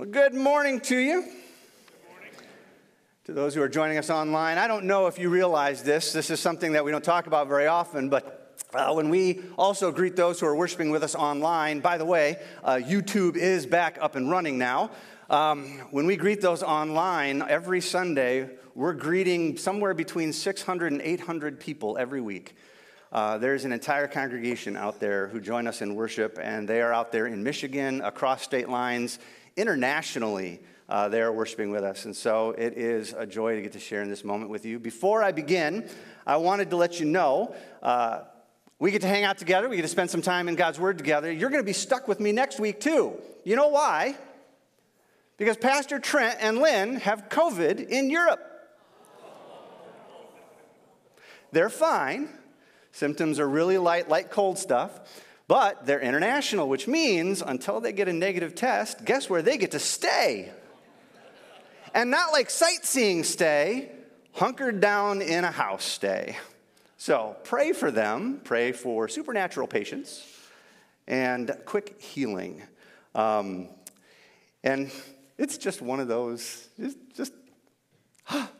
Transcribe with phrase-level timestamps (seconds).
[0.00, 1.26] Well, good morning to you.
[3.24, 6.14] To those who are joining us online, I don't know if you realize this.
[6.14, 9.92] This is something that we don't talk about very often, but uh, when we also
[9.92, 13.98] greet those who are worshiping with us online, by the way, uh, YouTube is back
[14.00, 14.90] up and running now.
[15.28, 21.60] Um, when we greet those online every Sunday, we're greeting somewhere between 600 and 800
[21.60, 22.54] people every week.
[23.12, 26.92] Uh, there's an entire congregation out there who join us in worship, and they are
[26.92, 29.18] out there in Michigan, across state lines,
[29.56, 32.04] internationally, uh, they are worshiping with us.
[32.04, 34.78] And so it is a joy to get to share in this moment with you.
[34.78, 35.88] Before I begin,
[36.26, 38.22] I wanted to let you know uh,
[38.78, 40.98] we get to hang out together, we get to spend some time in God's Word
[40.98, 41.30] together.
[41.30, 43.20] You're going to be stuck with me next week, too.
[43.44, 44.16] You know why?
[45.36, 48.40] Because Pastor Trent and Lynn have COVID in Europe.
[51.52, 52.28] They're fine.
[52.92, 55.00] Symptoms are really light, light cold stuff.
[55.50, 59.72] But they're international, which means until they get a negative test, guess where they get
[59.72, 60.52] to stay?
[61.92, 63.90] And not like sightseeing stay,
[64.32, 66.38] hunkered down in a house stay.
[66.98, 70.24] So pray for them, pray for supernatural patience
[71.08, 72.62] and quick healing.
[73.16, 73.70] Um,
[74.62, 74.92] and
[75.36, 77.32] it's just one of those, just, just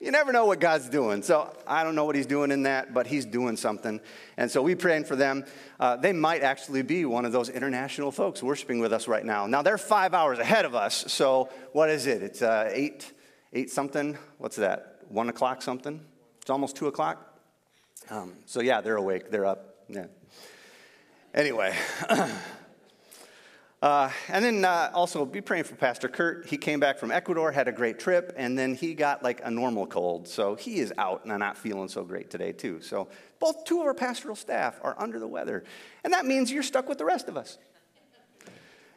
[0.00, 1.22] you never know what God's doing.
[1.22, 4.00] So I don't know what He's doing in that, but He's doing something.
[4.36, 5.44] And so we praying for them.
[5.80, 9.46] Uh, they might actually be one of those international folks worshiping with us right now.
[9.46, 11.04] Now they're five hours ahead of us.
[11.12, 12.22] So what is it?
[12.22, 13.12] It's uh, eight,
[13.52, 14.16] eight something.
[14.38, 15.00] What's that?
[15.08, 16.00] One o'clock something.
[16.40, 17.24] It's almost two o'clock.
[18.10, 19.30] Um, so yeah, they're awake.
[19.30, 19.74] They're up.
[19.88, 20.06] Yeah.
[21.34, 21.74] Anyway.
[23.80, 26.46] Uh, and then uh, also be praying for Pastor Kurt.
[26.46, 29.50] He came back from Ecuador, had a great trip, and then he got like a
[29.50, 30.26] normal cold.
[30.26, 32.80] So he is out and not feeling so great today, too.
[32.80, 33.06] So
[33.38, 35.62] both two of our pastoral staff are under the weather.
[36.02, 37.56] And that means you're stuck with the rest of us.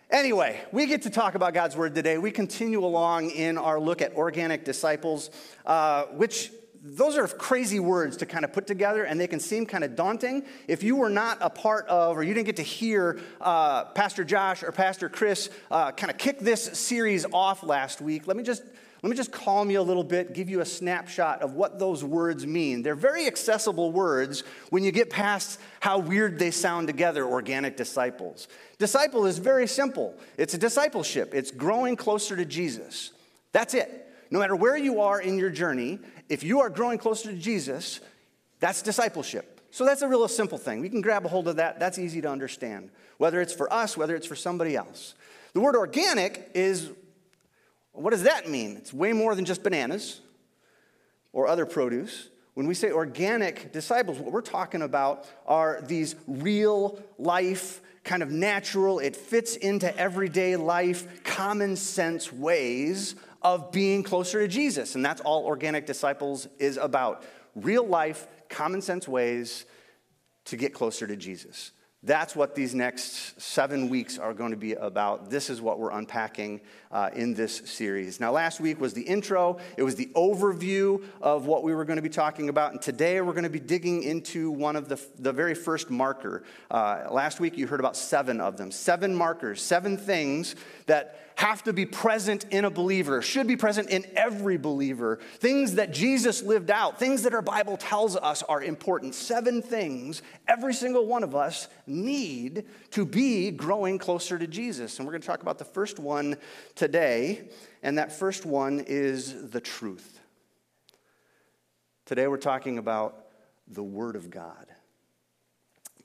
[0.09, 2.18] Anyway, we get to talk about God's Word today.
[2.18, 5.30] We continue along in our look at organic disciples,
[5.66, 6.52] uh, which
[6.84, 9.96] those are crazy words to kind of put together, and they can seem kind of
[9.96, 10.44] daunting.
[10.68, 14.24] If you were not a part of, or you didn't get to hear uh, Pastor
[14.24, 18.42] Josh or Pastor Chris uh, kind of kick this series off last week, let me
[18.42, 18.64] just
[19.03, 22.03] let me just calm you a little bit, give you a snapshot of what those
[22.03, 22.84] words mean.
[22.84, 28.48] They're very accessible words when you get past how weird they sound together, organic disciples.
[28.78, 33.12] Disciple is very simple it's a discipleship, it's growing closer to Jesus.
[33.52, 34.08] That's it.
[34.31, 36.00] No matter where you are in your journey,
[36.31, 38.00] if you are growing closer to Jesus,
[38.62, 39.59] that's discipleship.
[39.69, 40.80] So that's a real simple thing.
[40.80, 41.78] We can grab a hold of that.
[41.78, 45.14] That's easy to understand, whether it's for us, whether it's for somebody else.
[45.52, 46.90] The word organic is
[47.92, 48.78] what does that mean?
[48.78, 50.22] It's way more than just bananas
[51.34, 52.30] or other produce.
[52.53, 58.31] When we say organic disciples, what we're talking about are these real life, kind of
[58.31, 64.96] natural, it fits into everyday life, common sense ways of being closer to Jesus.
[64.96, 67.24] And that's all Organic Disciples is about
[67.56, 69.66] real life, common sense ways
[70.46, 71.72] to get closer to Jesus.
[72.03, 75.30] That's what these next seven weeks are going to be about.
[75.30, 78.19] This is what we're unpacking uh, in this series.
[78.19, 81.97] Now, last week was the intro, it was the overview of what we were going
[81.97, 82.72] to be talking about.
[82.72, 86.41] And today we're going to be digging into one of the, the very first marker.
[86.72, 90.56] Uh, last week you heard about seven of them seven markers, seven things
[90.91, 95.19] that have to be present in a believer, should be present in every believer.
[95.38, 99.16] Things that Jesus lived out, things that our Bible tells us are important.
[99.16, 104.97] Seven things every single one of us need to be growing closer to Jesus.
[104.97, 106.35] And we're going to talk about the first one
[106.75, 107.47] today,
[107.81, 110.19] and that first one is the truth.
[112.06, 113.28] Today we're talking about
[113.66, 114.68] the Word of God.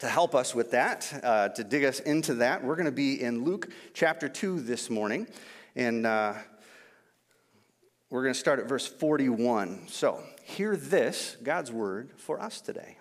[0.00, 3.22] To help us with that, uh, to dig us into that, we're going to be
[3.22, 5.26] in Luke chapter 2 this morning.
[5.74, 6.34] And uh,
[8.10, 9.88] we're going to start at verse 41.
[9.88, 12.98] So, hear this God's word for us today.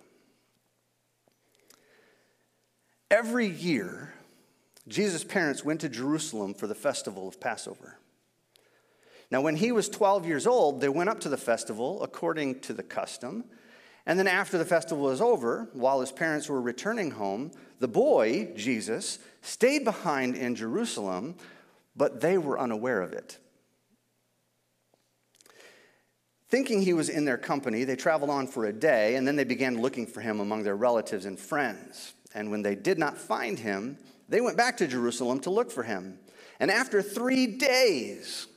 [3.11, 4.13] Every year,
[4.87, 7.97] Jesus' parents went to Jerusalem for the festival of Passover.
[9.29, 12.73] Now, when he was 12 years old, they went up to the festival according to
[12.73, 13.43] the custom.
[14.05, 18.51] And then after the festival was over, while his parents were returning home, the boy,
[18.55, 21.35] Jesus, stayed behind in Jerusalem,
[21.95, 23.39] but they were unaware of it.
[26.47, 29.43] Thinking he was in their company, they traveled on for a day, and then they
[29.43, 32.13] began looking for him among their relatives and friends.
[32.35, 33.97] And when they did not find him,
[34.29, 36.19] they went back to Jerusalem to look for him.
[36.59, 38.47] And after three days,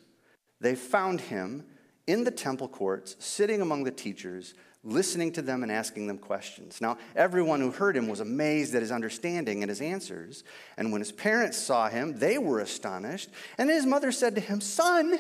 [0.61, 1.65] they found him
[2.07, 4.55] in the temple courts, sitting among the teachers
[4.89, 6.81] listening to them and asking them questions.
[6.81, 10.45] Now, everyone who heard him was amazed at his understanding and his answers.
[10.77, 13.31] And when his parents saw him, they were astonished.
[13.59, 15.19] And his mother said to him, Son,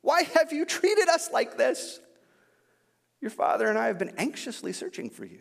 [0.00, 2.00] why have you treated us like this?
[3.20, 5.40] Your father and I have been anxiously searching for you.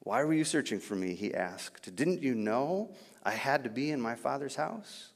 [0.00, 1.14] Why were you searching for me?
[1.14, 1.94] He asked.
[1.94, 5.10] Didn't you know I had to be in my father's house?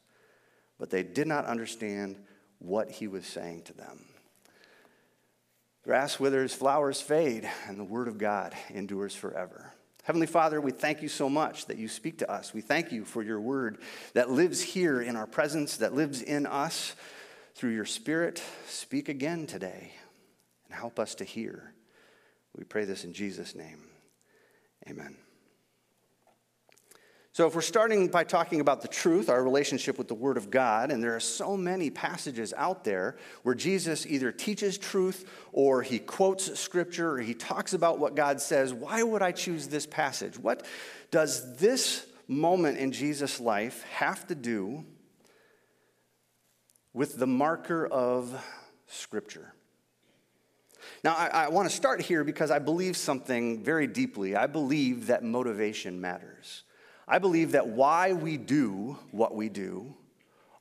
[0.79, 2.19] But they did not understand
[2.59, 4.05] what he was saying to them.
[5.83, 9.73] Grass withers, flowers fade, and the word of God endures forever.
[10.05, 12.55] Heavenly Father, we thank you so much that you speak to us.
[12.55, 13.79] We thank you for your word
[14.15, 16.95] that lives here in our presence, that lives in us
[17.55, 18.43] through your Spirit.
[18.67, 19.93] Speak again today
[20.67, 21.73] and help us to hear.
[22.57, 23.83] We pray this in Jesus' name.
[24.89, 25.17] Amen.
[27.35, 30.51] So, if we're starting by talking about the truth, our relationship with the Word of
[30.51, 35.81] God, and there are so many passages out there where Jesus either teaches truth or
[35.81, 39.87] he quotes Scripture or he talks about what God says, why would I choose this
[39.87, 40.39] passage?
[40.39, 40.67] What
[41.11, 44.85] does this moment in Jesus' life have to do
[46.93, 48.45] with the marker of
[48.89, 49.55] Scripture?
[51.03, 54.37] Now, I, I want to start here because I believe something very deeply.
[54.37, 56.65] I believe that motivation matters.
[57.07, 59.95] I believe that why we do what we do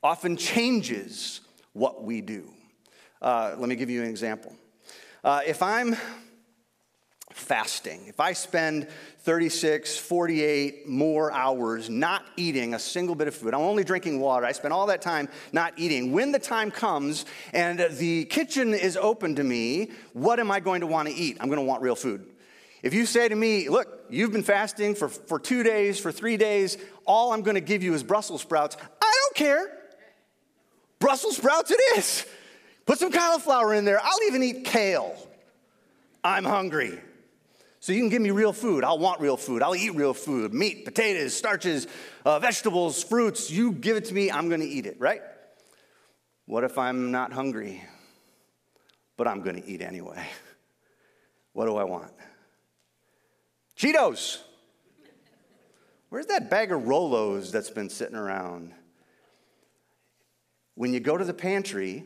[0.04, 1.42] often changes
[1.74, 2.52] what we do.
[3.22, 4.56] Uh, let me give you an example.
[5.24, 5.96] Uh, if I'm
[7.32, 8.88] fasting, if I spend
[9.20, 14.46] 36, 48 more hours not eating a single bit of food, I'm only drinking water,
[14.46, 16.12] I spend all that time not eating.
[16.12, 20.82] When the time comes and the kitchen is open to me, what am I going
[20.82, 21.38] to want to eat?
[21.40, 22.26] I'm going to want real food.
[22.84, 26.38] If you say to me, look, you've been fasting for, for two days, for three
[26.38, 29.78] days, all I'm to give you is Brussels sprouts, I don't care.
[31.00, 32.26] Brussels sprouts it is.
[32.86, 34.00] Put some cauliflower in there.
[34.02, 35.16] I'll even eat kale.
[36.24, 37.00] I'm hungry.
[37.80, 38.84] So you can give me real food.
[38.84, 39.64] I'll want real food.
[39.64, 41.88] I'll eat real food meat, potatoes, starches,
[42.26, 43.50] uh, vegetables, fruits.
[43.50, 45.22] You give it to me, I'm going to eat it, right?
[46.46, 47.84] What if I'm not hungry,
[49.18, 50.26] but I'm going to eat anyway?
[51.54, 52.14] What do I want?
[53.82, 54.38] Cheetos.
[56.10, 58.74] Where's that bag of Rolos that's been sitting around?
[60.76, 62.06] When you go to the pantry,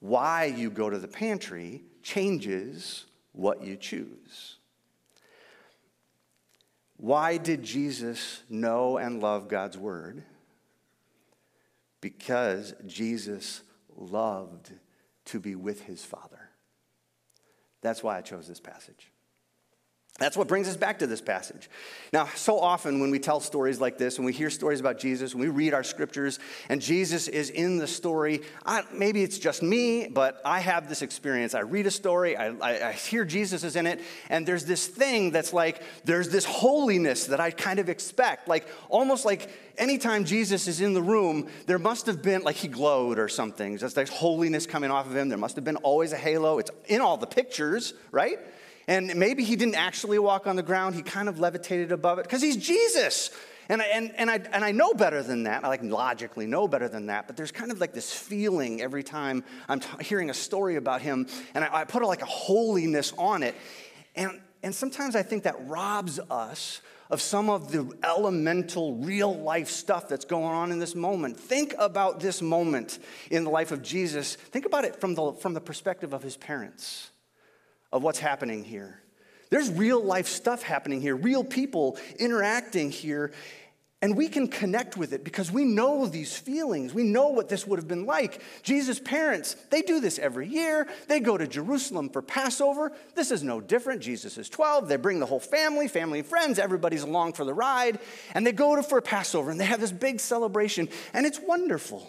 [0.00, 4.56] why you go to the pantry changes what you choose.
[6.96, 10.24] Why did Jesus know and love God's word?
[12.00, 13.62] Because Jesus
[13.96, 14.72] loved
[15.26, 16.50] to be with his Father.
[17.82, 19.12] That's why I chose this passage.
[20.18, 21.70] That's what brings us back to this passage.
[22.12, 25.32] Now, so often when we tell stories like this, when we hear stories about Jesus,
[25.32, 29.62] when we read our scriptures, and Jesus is in the story, I, maybe it's just
[29.62, 31.54] me, but I have this experience.
[31.54, 34.88] I read a story, I, I, I hear Jesus is in it, and there's this
[34.88, 38.48] thing that's like, there's this holiness that I kind of expect.
[38.48, 39.48] Like, almost like
[39.78, 43.78] anytime Jesus is in the room, there must have been, like he glowed or something.
[43.78, 45.28] Just like holiness coming off of him.
[45.28, 46.58] There must have been always a halo.
[46.58, 48.40] It's in all the pictures, right?
[48.88, 52.22] And maybe he didn't actually walk on the ground, he kind of levitated above it
[52.22, 53.30] because he's Jesus.
[53.68, 55.62] And I, and, and, I, and I know better than that.
[55.62, 57.26] I like logically know better than that.
[57.26, 61.02] But there's kind of like this feeling every time I'm t- hearing a story about
[61.02, 63.54] him, and I, I put like a holiness on it.
[64.16, 66.80] And, and sometimes I think that robs us
[67.10, 71.38] of some of the elemental, real life stuff that's going on in this moment.
[71.38, 72.98] Think about this moment
[73.30, 74.36] in the life of Jesus.
[74.36, 77.10] Think about it from the, from the perspective of his parents
[77.92, 79.00] of what's happening here.
[79.50, 83.32] There's real life stuff happening here, real people interacting here,
[84.00, 86.94] and we can connect with it because we know these feelings.
[86.94, 88.40] We know what this would have been like.
[88.62, 90.86] Jesus' parents, they do this every year.
[91.08, 92.92] They go to Jerusalem for Passover.
[93.16, 94.00] This is no different.
[94.00, 94.86] Jesus is 12.
[94.86, 96.60] They bring the whole family, family and friends.
[96.60, 97.98] Everybody's along for the ride.
[98.34, 102.08] And they go to for Passover and they have this big celebration, and it's wonderful.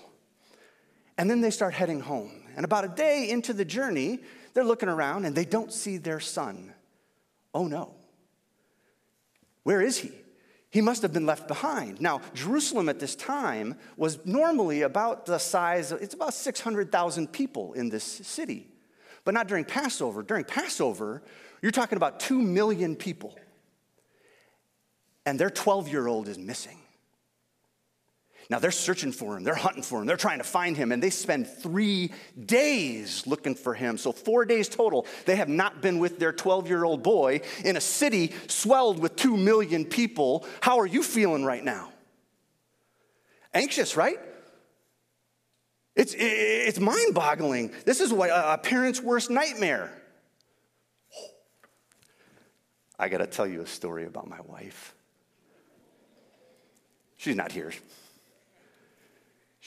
[1.18, 2.44] And then they start heading home.
[2.56, 4.20] And about a day into the journey,
[4.60, 6.74] they're looking around and they don't see their son.
[7.54, 7.94] Oh no.
[9.64, 10.12] Where is he?
[10.70, 12.02] He must have been left behind.
[12.02, 17.72] Now, Jerusalem at this time was normally about the size, of, it's about 600,000 people
[17.72, 18.68] in this city.
[19.24, 20.24] But not during Passover.
[20.24, 21.24] During Passover,
[21.62, 23.40] you're talking about 2 million people.
[25.26, 26.80] And their 12 year old is missing.
[28.50, 31.04] Now they're searching for him, they're hunting for him, they're trying to find him, and
[31.04, 32.12] they spend three
[32.46, 33.98] days looking for him.
[33.98, 37.78] So, four days total, they have not been with their 12 year old boy in
[37.78, 40.48] a city swelled with two million people.
[40.62, 41.92] How are you feeling right now?
[43.54, 44.18] Anxious, right?
[45.96, 47.72] It's, it's mind boggling.
[47.86, 49.92] This is what a parent's worst nightmare.
[52.98, 54.96] I got to tell you a story about my wife.
[57.18, 57.74] She's not here.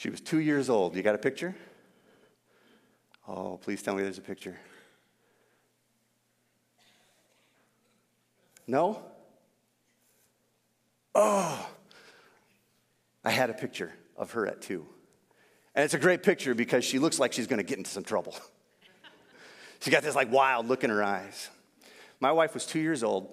[0.03, 0.97] She was two years old.
[0.97, 1.55] You got a picture?
[3.25, 4.57] Oh, please tell me there's a picture.
[8.67, 9.01] No?
[11.15, 11.69] Oh,
[13.23, 14.85] I had a picture of her at two.
[15.73, 18.03] And it's a great picture because she looks like she's going to get into some
[18.03, 18.35] trouble.
[19.79, 21.49] she's got this like wild look in her eyes.
[22.19, 23.31] My wife was two years old,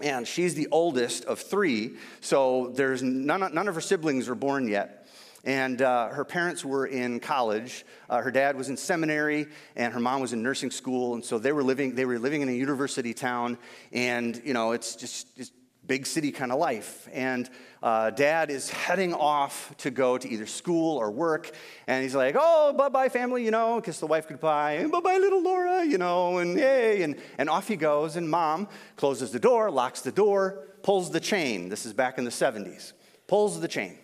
[0.00, 4.66] and she's the oldest of three, so there's none, none of her siblings were born
[4.66, 5.03] yet.
[5.44, 7.84] And uh, her parents were in college.
[8.08, 9.46] Uh, her dad was in seminary,
[9.76, 11.14] and her mom was in nursing school.
[11.14, 13.58] And so they were living, they were living in a university town.
[13.92, 15.52] And, you know, it's just, just
[15.86, 17.08] big city kind of life.
[17.12, 17.50] And
[17.82, 21.50] uh, dad is heading off to go to either school or work.
[21.86, 24.74] And he's like, oh, bye bye, family, you know, kiss the wife goodbye.
[24.74, 27.02] And bye bye, little Laura, you know, and yay.
[27.02, 28.16] And, and off he goes.
[28.16, 31.68] And mom closes the door, locks the door, pulls the chain.
[31.68, 32.94] This is back in the 70s.
[33.26, 33.98] Pulls the chain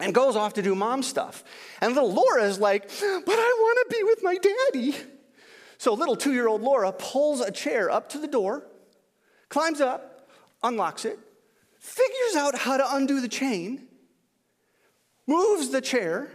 [0.00, 1.44] and goes off to do mom stuff.
[1.80, 4.96] And little Laura is like, but I want to be with my daddy.
[5.78, 8.64] So little two year old Laura pulls a chair up to the door,
[9.48, 10.28] climbs up,
[10.62, 11.18] unlocks it,
[11.78, 13.86] figures out how to undo the chain,
[15.26, 16.30] moves the chair,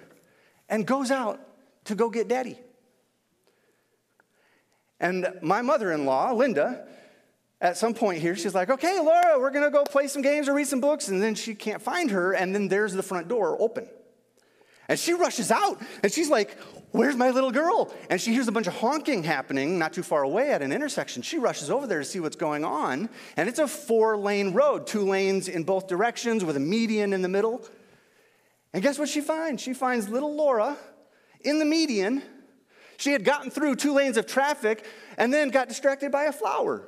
[0.69, 1.39] and goes out
[1.85, 2.57] to go get daddy.
[4.99, 6.87] And my mother in law, Linda,
[7.61, 10.47] at some point here, she's like, okay, Laura, we're going to go play some games
[10.47, 11.07] or read some books.
[11.07, 12.33] And then she can't find her.
[12.33, 13.87] And then there's the front door open.
[14.87, 16.57] And she rushes out and she's like,
[16.91, 17.93] Where's my little girl?
[18.09, 21.23] And she hears a bunch of honking happening not too far away at an intersection.
[21.23, 23.09] She rushes over there to see what's going on.
[23.35, 27.21] And it's a four lane road, two lanes in both directions with a median in
[27.21, 27.67] the middle.
[28.71, 29.61] And guess what she finds?
[29.61, 30.77] She finds little Laura
[31.41, 32.23] in the median.
[32.95, 34.85] She had gotten through two lanes of traffic
[35.17, 36.87] and then got distracted by a flower.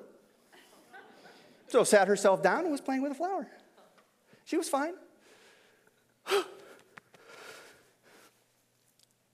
[1.67, 3.47] So sat herself down and was playing with a flower.
[4.45, 4.93] She was fine.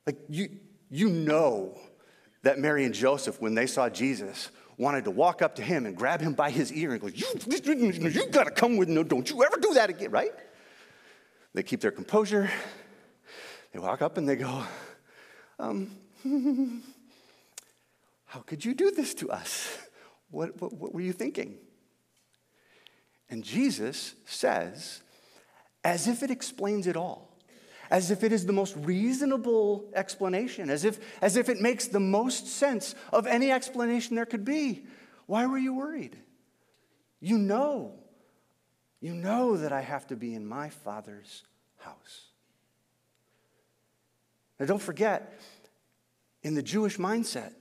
[0.06, 0.50] like you,
[0.90, 1.78] you know
[2.42, 5.96] that Mary and Joseph, when they saw Jesus, wanted to walk up to him and
[5.96, 9.44] grab him by his ear and go, You, you gotta come with no, don't you
[9.44, 10.32] ever do that again, right?
[11.54, 12.50] They keep their composure.
[13.72, 14.64] They walk up and they go,
[15.60, 15.92] um,
[18.26, 19.78] How could you do this to us?
[20.32, 21.60] What, what, what were you thinking?
[23.34, 25.02] And Jesus says,
[25.84, 27.36] as if it explains it all,
[27.90, 32.00] as if it is the most reasonable explanation, as if, as if it makes the
[32.00, 34.86] most sense of any explanation there could be.
[35.26, 36.16] Why were you worried?
[37.22, 37.96] You know,
[39.02, 41.42] you know that I have to be in my Father's
[41.80, 42.28] house.
[44.60, 45.42] Now, don't forget,
[46.44, 47.54] in the Jewish mindset,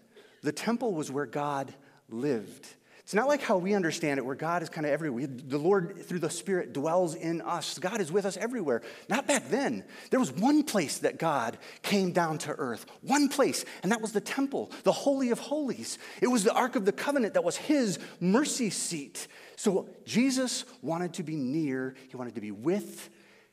[0.42, 1.72] the temple was where God
[2.10, 2.68] lived.
[3.02, 5.26] It's not like how we understand it, where God is kind of everywhere.
[5.26, 7.78] The Lord, through the Spirit, dwells in us.
[7.78, 8.80] God is with us everywhere.
[9.08, 9.84] Not back then.
[10.10, 14.12] There was one place that God came down to earth, one place, and that was
[14.12, 15.98] the temple, the Holy of Holies.
[16.20, 19.26] It was the Ark of the Covenant that was His mercy seat.
[19.56, 23.10] So Jesus wanted to be near, He wanted to be with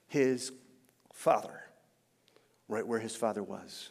[0.07, 0.51] His
[1.11, 1.63] Father,
[2.67, 3.89] right where His Father was,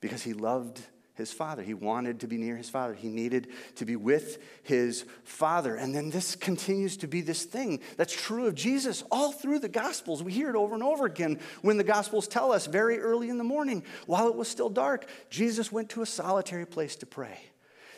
[0.00, 0.80] because He loved
[1.14, 1.62] his father.
[1.62, 2.94] He wanted to be near his father.
[2.94, 5.76] He needed to be with his father.
[5.76, 9.68] And then this continues to be this thing that's true of Jesus all through the
[9.68, 10.22] Gospels.
[10.22, 13.38] We hear it over and over again when the Gospels tell us very early in
[13.38, 17.38] the morning, while it was still dark, Jesus went to a solitary place to pray.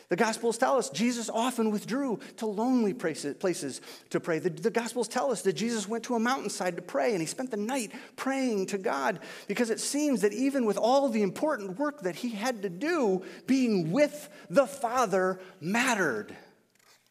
[0.09, 3.81] The Gospels tell us Jesus often withdrew to lonely places
[4.11, 4.39] to pray.
[4.39, 7.25] The, the, Gospels tell us that Jesus went to a mountainside to pray and he
[7.25, 11.79] spent the night praying to God because it seems that even with all the important
[11.79, 16.35] work that he had to do, being with the Father mattered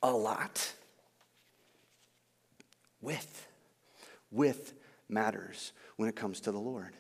[0.03, 0.73] a lot.
[3.01, 3.49] With,
[4.31, 4.73] with
[5.09, 6.95] matters when it comes to the Lord.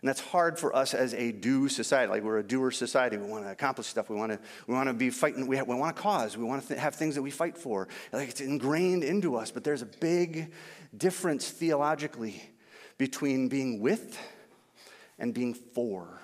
[0.00, 2.10] And that's hard for us as a do society.
[2.10, 3.16] Like we're a doer society.
[3.16, 4.08] We want to accomplish stuff.
[4.08, 5.46] We want to, we want to be fighting.
[5.46, 6.36] We, have, we want a cause.
[6.36, 7.88] We want to th- have things that we fight for.
[8.12, 9.50] Like it's ingrained into us.
[9.50, 10.52] But there's a big
[10.96, 12.40] difference theologically
[12.96, 14.18] between being with
[15.18, 16.20] and being for.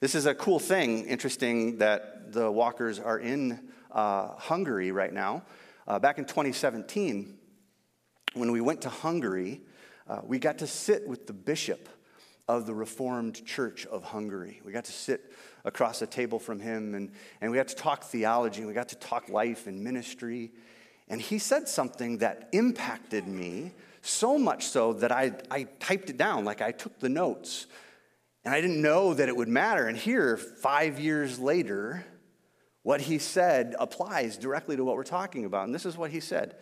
[0.00, 5.42] This is a cool thing, interesting that the walkers are in uh, Hungary right now.
[5.86, 7.36] Uh, back in 2017,
[8.34, 9.62] when we went to Hungary,
[10.06, 11.88] uh, we got to sit with the bishop
[12.48, 14.60] of the Reformed Church of Hungary.
[14.64, 15.32] We got to sit
[15.64, 18.88] across a table from him and, and we got to talk theology, and we got
[18.88, 20.50] to talk life and ministry.
[21.08, 26.16] And he said something that impacted me so much so that I, I typed it
[26.16, 27.66] down, like I took the notes.
[28.44, 29.86] And I didn't know that it would matter.
[29.86, 32.04] And here, five years later,
[32.82, 35.66] what he said applies directly to what we're talking about.
[35.66, 36.56] And this is what he said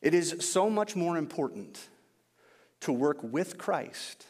[0.00, 1.78] It is so much more important
[2.80, 4.24] to work with Christ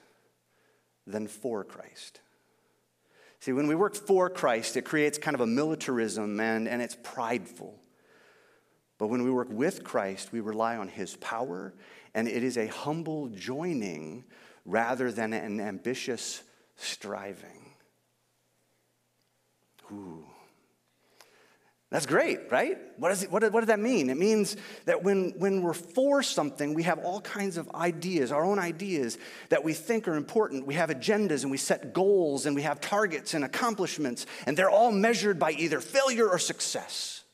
[1.10, 2.20] than for Christ.
[3.40, 6.96] See, when we work for Christ, it creates kind of a militarism and, and it's
[7.02, 7.78] prideful.
[8.98, 11.72] But when we work with Christ, we rely on his power,
[12.14, 14.24] and it is a humble joining
[14.64, 16.42] rather than an ambitious
[16.76, 17.74] striving.
[19.92, 20.26] Ooh.
[21.90, 22.76] That's great, right?
[22.98, 24.10] What, is it, what, what does that mean?
[24.10, 28.44] It means that when, when we're for something, we have all kinds of ideas, our
[28.44, 29.16] own ideas
[29.48, 30.66] that we think are important.
[30.66, 34.68] We have agendas and we set goals and we have targets and accomplishments, and they're
[34.68, 37.24] all measured by either failure or success.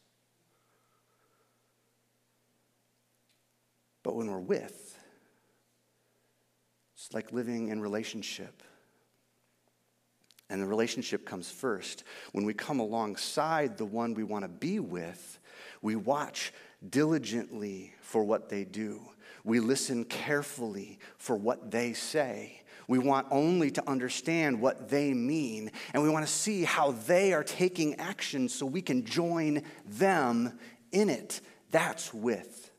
[4.05, 4.97] But when we're with,
[6.95, 8.63] it's like living in relationship
[10.55, 12.05] and the relationship comes first.
[12.31, 15.41] When we come alongside the one we want to be with,
[15.83, 16.53] we watch
[16.89, 19.01] diligently for what they do.
[19.43, 22.63] We listen carefully for what they say.
[22.87, 27.33] We want only to understand what they mean, and we want to see how they
[27.33, 30.57] are taking action so we can join them
[30.93, 31.41] in it.
[31.73, 32.71] That's with.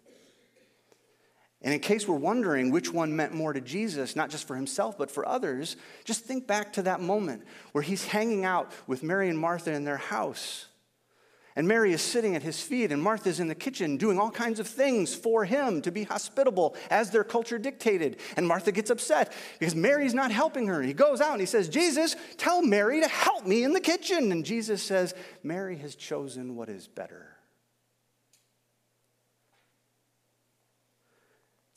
[1.66, 5.00] And in case we're wondering which one meant more to Jesus, not just for himself,
[5.00, 7.42] but for others, just think back to that moment
[7.72, 10.68] where he's hanging out with Mary and Martha in their house.
[11.56, 14.60] And Mary is sitting at his feet, and Martha's in the kitchen doing all kinds
[14.60, 18.18] of things for him to be hospitable as their culture dictated.
[18.38, 20.84] And Martha gets upset because Mary's not helping her.
[20.84, 24.32] He goes out and he says, Jesus, tell Mary to help me in the kitchen.
[24.32, 27.35] And Jesus says, Mary has chosen what is better.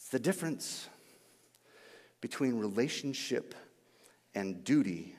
[0.08, 0.88] It's the difference
[2.22, 3.54] between relationship
[4.34, 5.14] and duty.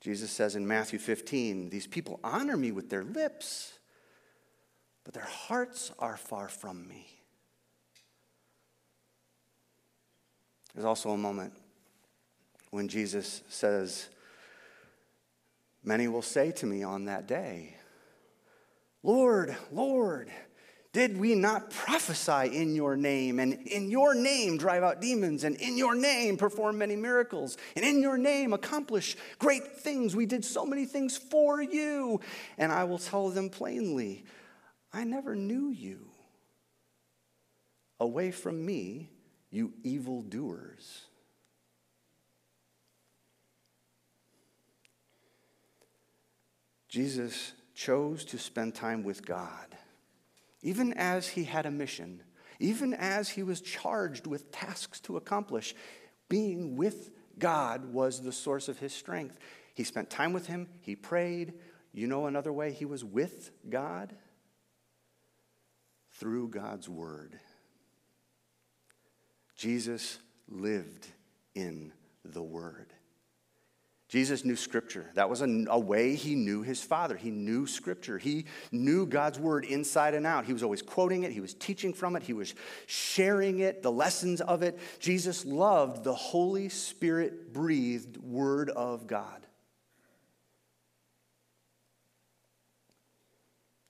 [0.00, 3.78] Jesus says in Matthew 15, These people honor me with their lips,
[5.04, 7.06] but their hearts are far from me.
[10.74, 11.52] There's also a moment
[12.72, 14.08] when Jesus says,
[15.84, 17.76] Many will say to me on that day,
[19.04, 20.32] Lord, Lord,
[20.92, 25.56] did we not prophesy in your name, and in your name drive out demons, and
[25.56, 30.14] in your name perform many miracles, and in your name accomplish great things?
[30.14, 32.20] We did so many things for you.
[32.58, 34.24] And I will tell them plainly,
[34.92, 36.08] I never knew you.
[37.98, 39.08] Away from me,
[39.50, 41.06] you evildoers.
[46.88, 49.74] Jesus chose to spend time with God
[50.62, 52.22] even as he had a mission,
[52.58, 55.74] even as he was charged with tasks to accomplish,
[56.28, 59.38] being with God was the source of his strength.
[59.74, 61.54] He spent time with him, he prayed.
[61.92, 64.14] You know another way he was with God?
[66.12, 67.38] Through God's word.
[69.56, 71.06] Jesus lived
[71.54, 71.92] in
[72.24, 72.92] the word.
[74.12, 75.06] Jesus knew Scripture.
[75.14, 77.16] That was a, a, way he knew his Father.
[77.16, 78.18] He knew Scripture.
[78.18, 80.44] He knew God's Word inside and out.
[80.44, 83.90] He was always quoting it, he was teaching from it, he was sharing it, the
[83.90, 84.78] lessons of it.
[84.98, 89.46] Jesus loved the Holy Spirit breathed Word of God.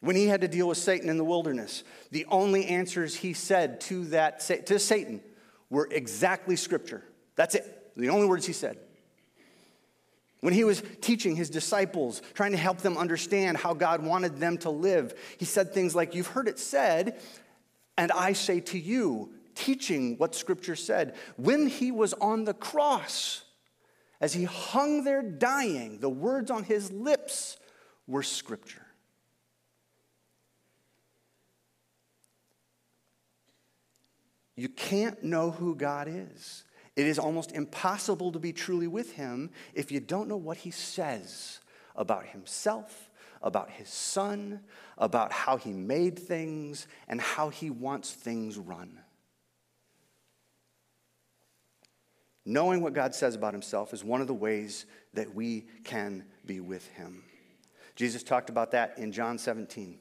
[0.03, 1.83] When he had to deal with Satan in the wilderness,
[2.13, 5.21] the only answers he said to, that, to Satan
[5.69, 7.03] were exactly Scripture.
[7.35, 7.91] That's it.
[7.97, 8.79] The only words he said.
[10.43, 14.59] When he was teaching his disciples, trying to help them understand how God wanted them
[14.59, 17.21] to live, he said things like, You've heard it said,
[17.97, 21.15] and I say to you, teaching what scripture said.
[21.37, 23.45] When he was on the cross,
[24.21, 27.57] as he hung there dying, the words on his lips
[28.09, 28.87] were scripture.
[34.57, 36.65] You can't know who God is
[36.97, 40.71] it is almost impossible to be truly with him if you don't know what he
[40.71, 41.61] says
[41.97, 43.11] about himself,
[43.43, 44.61] about his son,
[44.99, 48.99] about how he made things, and how he wants things run.
[52.45, 56.61] Knowing what God says about himself is one of the ways that we can be
[56.61, 57.23] with him.
[57.95, 59.99] Jesus talked about that in John 17.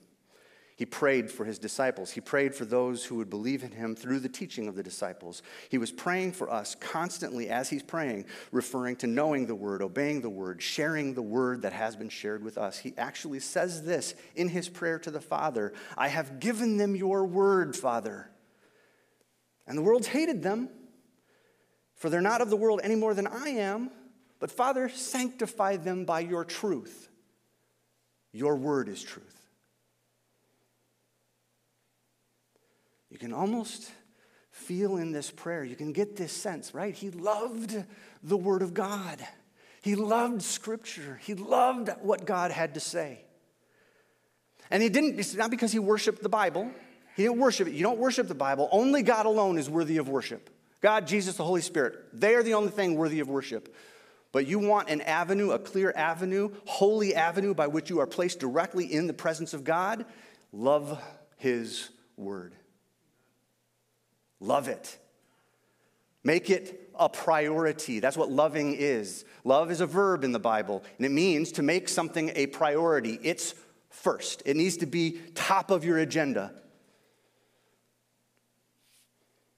[0.81, 2.09] He prayed for his disciples.
[2.09, 5.43] He prayed for those who would believe in him through the teaching of the disciples.
[5.69, 10.21] He was praying for us constantly as he's praying, referring to knowing the word, obeying
[10.21, 12.79] the word, sharing the word that has been shared with us.
[12.79, 17.25] He actually says this in his prayer to the Father I have given them your
[17.25, 18.31] word, Father.
[19.67, 20.67] And the world's hated them,
[21.93, 23.91] for they're not of the world any more than I am.
[24.39, 27.07] But Father, sanctify them by your truth.
[28.33, 29.40] Your word is truth.
[33.11, 33.91] You can almost
[34.51, 36.95] feel in this prayer, you can get this sense, right?
[36.95, 37.83] He loved
[38.23, 39.19] the word of God.
[39.81, 41.19] He loved scripture.
[41.23, 43.21] He loved what God had to say.
[44.69, 46.71] And he didn't, it's not because he worshiped the Bible.
[47.15, 47.73] He didn't worship it.
[47.73, 48.69] You don't worship the Bible.
[48.71, 50.49] Only God alone is worthy of worship.
[50.81, 53.75] God, Jesus, the Holy Spirit, they are the only thing worthy of worship.
[54.31, 58.39] But you want an avenue, a clear avenue, holy avenue by which you are placed
[58.39, 60.05] directly in the presence of God?
[60.53, 61.01] Love
[61.35, 62.55] His Word.
[64.41, 64.97] Love it.
[66.23, 67.99] Make it a priority.
[67.99, 69.23] That's what loving is.
[69.43, 73.19] Love is a verb in the Bible, and it means to make something a priority.
[73.23, 73.55] It's
[73.89, 76.53] first, it needs to be top of your agenda.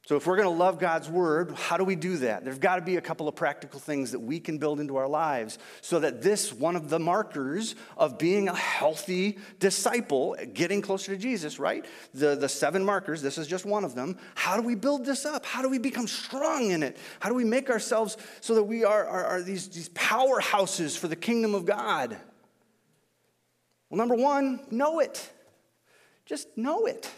[0.05, 2.43] So, if we're going to love God's word, how do we do that?
[2.43, 5.07] There's got to be a couple of practical things that we can build into our
[5.07, 11.13] lives so that this, one of the markers of being a healthy disciple, getting closer
[11.13, 11.85] to Jesus, right?
[12.13, 14.17] The, the seven markers, this is just one of them.
[14.35, 15.45] How do we build this up?
[15.45, 16.97] How do we become strong in it?
[17.21, 21.07] How do we make ourselves so that we are, are, are these, these powerhouses for
[21.07, 22.17] the kingdom of God?
[23.89, 25.31] Well, number one, know it.
[26.25, 27.09] Just know it.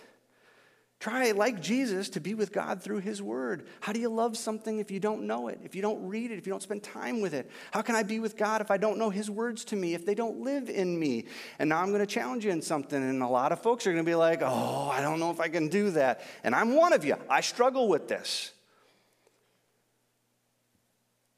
[1.06, 3.68] Try, like Jesus, to be with God through His Word.
[3.80, 6.40] How do you love something if you don't know it, if you don't read it,
[6.40, 7.48] if you don't spend time with it?
[7.70, 10.04] How can I be with God if I don't know His words to me, if
[10.04, 11.26] they don't live in me?
[11.60, 13.92] And now I'm going to challenge you in something, and a lot of folks are
[13.92, 16.22] going to be like, oh, I don't know if I can do that.
[16.44, 17.18] And I'm one of you.
[17.30, 18.52] I struggle with this.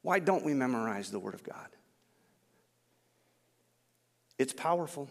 [0.02, 1.68] Why don't we memorize the Word of God?
[4.40, 5.10] It's powerful.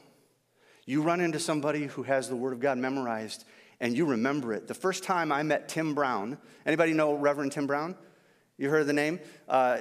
[0.87, 3.45] You run into somebody who has the Word of God memorized
[3.81, 4.67] and you remember it.
[4.67, 7.97] The first time I met Tim Brown, anybody know Reverend Tim Brown?
[8.59, 9.21] You heard the name?
[9.49, 9.79] Uh,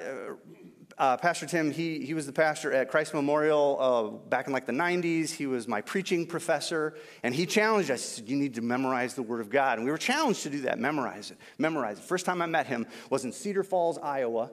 [0.98, 4.66] uh, pastor Tim, he, he was the pastor at Christ Memorial uh, back in like
[4.66, 5.32] the 90s.
[5.32, 8.22] He was my preaching professor, and he challenged us.
[8.26, 9.78] You need to memorize the Word of God.
[9.78, 12.06] And we were challenged to do that, memorize it, memorize it.
[12.06, 14.52] First time I met him was in Cedar Falls, Iowa.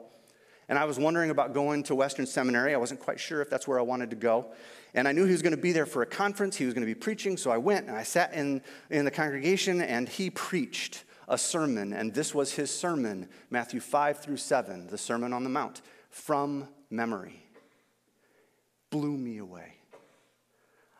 [0.73, 2.73] And I was wondering about going to Western Seminary.
[2.73, 4.47] I wasn't quite sure if that's where I wanted to go.
[4.95, 6.81] And I knew he was going to be there for a conference, he was going
[6.81, 8.59] to be preaching, so I went and I sat in,
[8.89, 11.93] in the congregation and he preached a sermon.
[11.93, 16.67] And this was his sermon, Matthew 5 through 7, the Sermon on the Mount, from
[16.89, 17.45] memory.
[18.89, 19.75] Blew me away.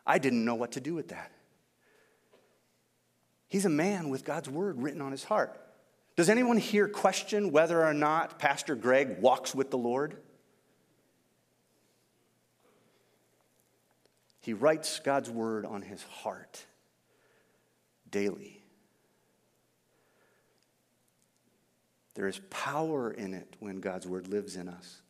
[0.06, 1.32] I didn't know what to do with that.
[3.48, 5.60] He's a man with God's word written on his heart.
[6.16, 10.16] Does anyone here question whether or not Pastor Greg walks with the Lord?
[14.40, 16.64] He writes God's word on his heart
[18.10, 18.62] daily.
[22.14, 25.02] There is power in it when God's word lives in us.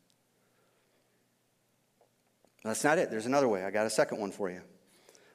[2.62, 3.10] That's not it.
[3.10, 3.62] There's another way.
[3.62, 4.62] I got a second one for you.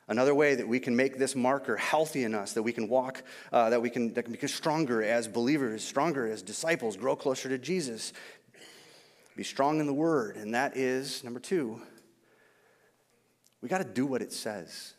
[0.09, 3.23] Another way that we can make this marker healthy in us, that we can walk,
[3.53, 7.47] uh, that we can that can become stronger as believers, stronger as disciples, grow closer
[7.47, 8.11] to Jesus,
[9.37, 11.79] be strong in the Word, and that is number two
[13.61, 14.93] we got to do what it says.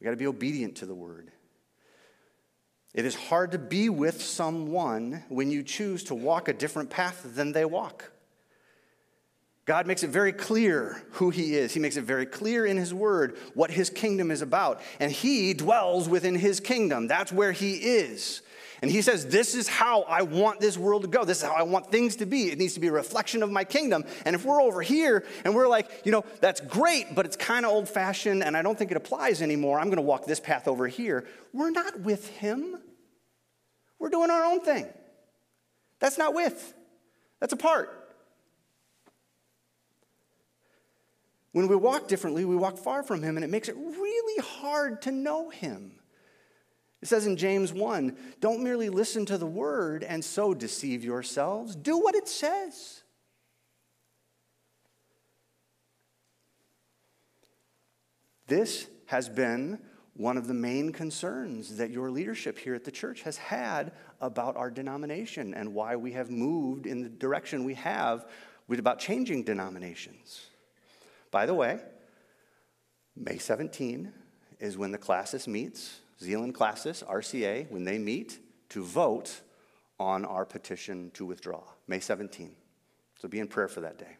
[0.00, 1.30] We got to be obedient to the word.
[2.92, 7.22] It is hard to be with someone when you choose to walk a different path
[7.24, 8.12] than they walk.
[9.64, 11.72] God makes it very clear who He is.
[11.72, 14.80] He makes it very clear in His Word what His kingdom is about.
[15.00, 17.06] And He dwells within His kingdom.
[17.06, 18.42] That's where He is.
[18.84, 21.24] And he says, This is how I want this world to go.
[21.24, 22.50] This is how I want things to be.
[22.50, 24.04] It needs to be a reflection of my kingdom.
[24.26, 27.64] And if we're over here and we're like, you know, that's great, but it's kind
[27.64, 30.38] of old fashioned and I don't think it applies anymore, I'm going to walk this
[30.38, 32.76] path over here, we're not with him.
[33.98, 34.86] We're doing our own thing.
[35.98, 36.74] That's not with,
[37.40, 37.56] that's a
[41.54, 45.00] When we walk differently, we walk far from him, and it makes it really hard
[45.02, 46.00] to know him.
[47.00, 51.76] It says in James 1 don't merely listen to the word and so deceive yourselves,
[51.76, 53.04] do what it says.
[58.48, 59.78] This has been
[60.14, 64.56] one of the main concerns that your leadership here at the church has had about
[64.56, 68.26] our denomination and why we have moved in the direction we have
[68.66, 70.48] with about changing denominations.
[71.34, 71.80] By the way,
[73.16, 74.12] May 17
[74.60, 75.98] is when the classis meets.
[76.20, 79.40] Zeeland classis, RCA, when they meet to vote
[79.98, 82.54] on our petition to withdraw, May 17.
[83.20, 84.16] So be in prayer for that day.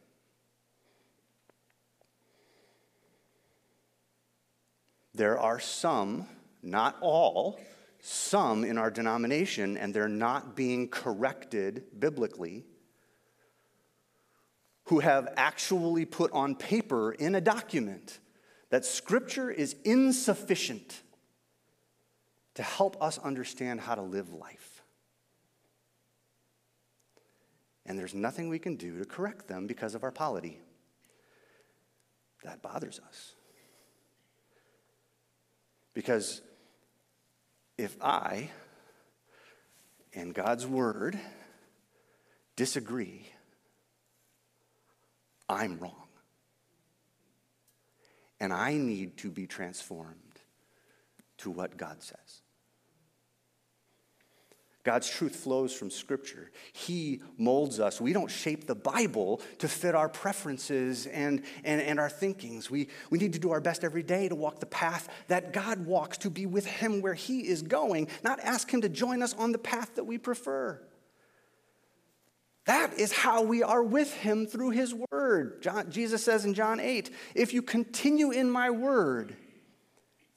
[5.14, 6.26] There are some,
[6.64, 7.60] not all,
[8.00, 12.64] some in our denomination, and they're not being corrected biblically,
[14.84, 18.20] who have actually put on paper in a document
[18.70, 21.02] that Scripture is insufficient
[22.54, 24.82] to help us understand how to live life.
[27.86, 30.60] And there's nothing we can do to correct them because of our polity.
[32.42, 33.34] That bothers us.
[35.92, 36.42] Because
[37.78, 38.50] if I
[40.14, 41.18] and God's Word
[42.56, 43.26] disagree,
[45.48, 46.08] I'm wrong.
[48.40, 50.18] And I need to be transformed
[51.38, 52.42] to what God says.
[54.84, 56.50] God's truth flows from Scripture.
[56.74, 58.02] He molds us.
[58.02, 62.70] We don't shape the Bible to fit our preferences and, and, and our thinkings.
[62.70, 65.86] We, we need to do our best every day to walk the path that God
[65.86, 69.32] walks, to be with Him where He is going, not ask Him to join us
[69.34, 70.78] on the path that we prefer.
[72.66, 75.62] That is how we are with Him through His Word.
[75.62, 79.36] John, Jesus says in John 8, If you continue in my Word,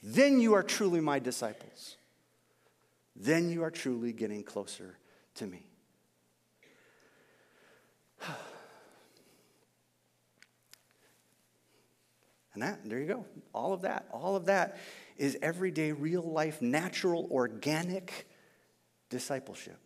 [0.04, 1.98] then you are truly my disciples
[3.20, 4.98] then you are truly getting closer
[5.36, 5.66] to me.
[12.54, 13.24] And that, there you go.
[13.54, 14.80] All of that, all of that
[15.16, 18.28] is everyday, real life, natural, organic
[19.12, 19.78] discipleship.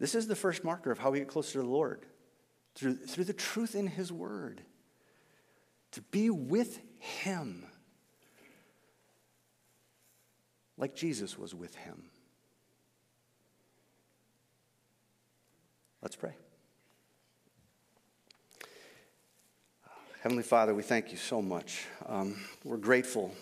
[0.00, 2.06] This is the first marker of how we get closer to the Lord
[2.74, 4.62] through, through the truth in His Word.
[5.92, 7.66] To be with Him
[10.78, 12.04] like Jesus was with Him.
[16.00, 16.32] Let's pray.
[20.22, 21.86] Heavenly Father, we thank you so much.
[22.06, 23.34] Um, we're grateful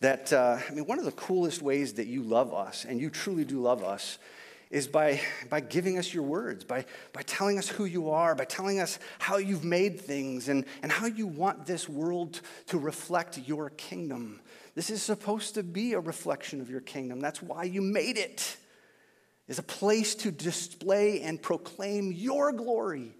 [0.00, 3.08] that, uh, I mean, one of the coolest ways that you love us, and you
[3.08, 4.18] truly do love us,
[4.72, 8.46] is by, by giving us your words, by, by telling us who you are, by
[8.46, 13.36] telling us how you've made things, and, and how you want this world to reflect
[13.36, 14.40] your kingdom.
[14.74, 17.20] This is supposed to be a reflection of your kingdom.
[17.20, 18.56] That's why you made it
[19.46, 23.14] is a place to display and proclaim your glory.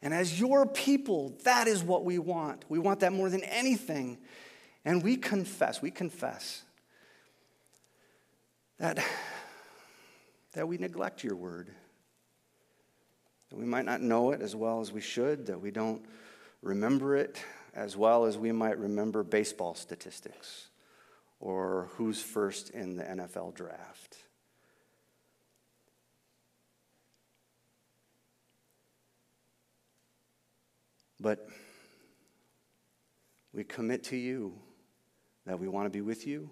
[0.00, 2.64] And as your people, that is what we want.
[2.68, 4.18] We want that more than anything.
[4.84, 6.62] And we confess, we confess
[8.78, 9.04] that,
[10.52, 11.70] that we neglect your word.
[13.50, 16.04] That we might not know it as well as we should, that we don't
[16.62, 17.42] remember it
[17.74, 20.68] as well as we might remember baseball statistics
[21.40, 24.16] or who's first in the NFL draft.
[31.20, 31.48] But
[33.52, 34.54] we commit to you
[35.46, 36.50] that we want to be with you,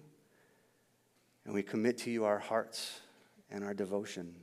[1.45, 2.99] and we commit to you our hearts
[3.49, 4.35] and our devotion.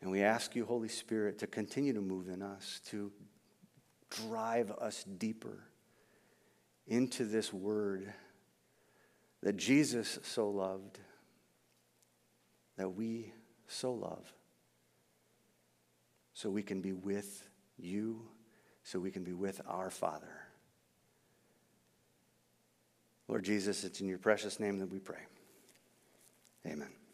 [0.00, 3.10] And we ask you, Holy Spirit, to continue to move in us, to
[4.10, 5.64] drive us deeper
[6.86, 8.12] into this word
[9.42, 10.98] that Jesus so loved,
[12.76, 13.32] that we
[13.66, 14.32] so love,
[16.34, 18.22] so we can be with you
[18.86, 20.30] so we can be with our Father.
[23.26, 25.22] Lord Jesus, it's in your precious name that we pray.
[26.64, 27.05] Amen.